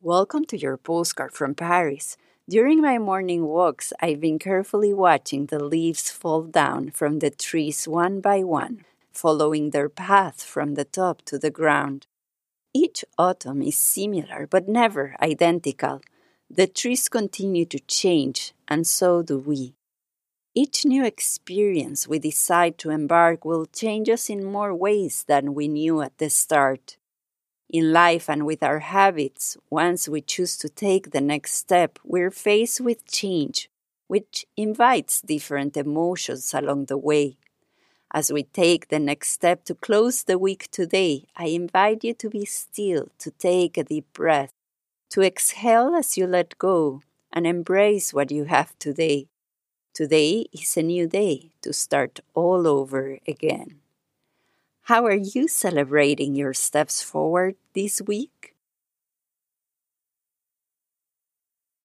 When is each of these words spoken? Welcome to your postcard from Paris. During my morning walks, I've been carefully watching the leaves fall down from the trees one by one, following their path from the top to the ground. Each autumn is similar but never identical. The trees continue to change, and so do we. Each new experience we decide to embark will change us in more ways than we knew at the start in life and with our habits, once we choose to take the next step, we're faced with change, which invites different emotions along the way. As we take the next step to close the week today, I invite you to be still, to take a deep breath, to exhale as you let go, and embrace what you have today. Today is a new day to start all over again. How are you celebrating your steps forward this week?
Welcome 0.00 0.44
to 0.44 0.56
your 0.56 0.76
postcard 0.76 1.32
from 1.32 1.56
Paris. 1.56 2.16
During 2.48 2.80
my 2.80 2.98
morning 2.98 3.46
walks, 3.46 3.92
I've 4.00 4.20
been 4.20 4.38
carefully 4.38 4.94
watching 4.94 5.46
the 5.46 5.58
leaves 5.58 6.08
fall 6.08 6.44
down 6.44 6.92
from 6.92 7.18
the 7.18 7.30
trees 7.30 7.88
one 7.88 8.20
by 8.20 8.44
one, 8.44 8.84
following 9.10 9.70
their 9.70 9.88
path 9.88 10.44
from 10.44 10.74
the 10.74 10.84
top 10.84 11.22
to 11.22 11.36
the 11.36 11.50
ground. 11.50 12.06
Each 12.72 13.04
autumn 13.18 13.60
is 13.60 13.76
similar 13.76 14.46
but 14.46 14.68
never 14.68 15.16
identical. 15.20 16.00
The 16.48 16.68
trees 16.68 17.08
continue 17.08 17.64
to 17.64 17.80
change, 17.80 18.54
and 18.68 18.86
so 18.86 19.22
do 19.22 19.36
we. 19.36 19.74
Each 20.54 20.86
new 20.86 21.04
experience 21.04 22.06
we 22.06 22.20
decide 22.20 22.78
to 22.78 22.90
embark 22.90 23.44
will 23.44 23.66
change 23.66 24.08
us 24.08 24.30
in 24.30 24.44
more 24.44 24.72
ways 24.72 25.24
than 25.26 25.54
we 25.54 25.66
knew 25.66 26.02
at 26.02 26.18
the 26.18 26.30
start 26.30 26.97
in 27.68 27.92
life 27.92 28.30
and 28.30 28.46
with 28.46 28.62
our 28.62 28.78
habits, 28.78 29.56
once 29.70 30.08
we 30.08 30.20
choose 30.20 30.56
to 30.58 30.68
take 30.68 31.10
the 31.10 31.20
next 31.20 31.54
step, 31.54 31.98
we're 32.02 32.30
faced 32.30 32.80
with 32.80 33.06
change, 33.06 33.68
which 34.06 34.46
invites 34.56 35.20
different 35.20 35.76
emotions 35.76 36.54
along 36.54 36.86
the 36.86 36.96
way. 36.96 37.36
As 38.12 38.32
we 38.32 38.44
take 38.44 38.88
the 38.88 38.98
next 38.98 39.30
step 39.30 39.64
to 39.64 39.74
close 39.74 40.22
the 40.22 40.38
week 40.38 40.70
today, 40.70 41.26
I 41.36 41.46
invite 41.48 42.04
you 42.04 42.14
to 42.14 42.30
be 42.30 42.46
still, 42.46 43.08
to 43.18 43.30
take 43.32 43.76
a 43.76 43.84
deep 43.84 44.06
breath, 44.14 44.52
to 45.10 45.22
exhale 45.22 45.94
as 45.94 46.16
you 46.16 46.26
let 46.26 46.56
go, 46.56 47.02
and 47.30 47.46
embrace 47.46 48.14
what 48.14 48.30
you 48.30 48.44
have 48.44 48.78
today. 48.78 49.26
Today 49.92 50.46
is 50.52 50.76
a 50.78 50.82
new 50.82 51.06
day 51.06 51.50
to 51.60 51.74
start 51.74 52.20
all 52.32 52.66
over 52.66 53.18
again. 53.28 53.80
How 54.88 55.04
are 55.06 55.14
you 55.14 55.46
celebrating 55.46 56.34
your 56.34 56.52
steps 56.54 57.00
forward 57.02 57.54
this 57.74 58.00
week? 58.02 58.37